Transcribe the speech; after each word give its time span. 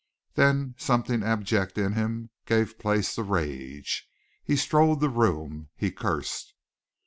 Then 0.33 0.73
something 0.79 1.21
abject 1.21 1.77
in 1.77 1.93
him 1.93 2.31
gave 2.47 2.79
place 2.79 3.13
to 3.13 3.21
rage. 3.21 4.09
He 4.43 4.55
strode 4.55 4.99
the 4.99 5.09
room; 5.09 5.69
he 5.75 5.91
cursed. 5.91 6.55